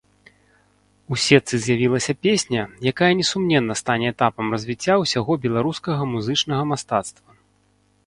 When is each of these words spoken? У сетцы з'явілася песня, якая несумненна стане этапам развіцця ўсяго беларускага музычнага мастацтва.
У 1.15 1.17
сетцы 1.25 1.59
з'явілася 1.65 2.15
песня, 2.27 2.61
якая 2.93 3.11
несумненна 3.21 3.77
стане 3.83 4.07
этапам 4.15 4.45
развіцця 4.57 4.93
ўсяго 5.05 5.31
беларускага 5.47 6.03
музычнага 6.13 6.63
мастацтва. 6.75 7.31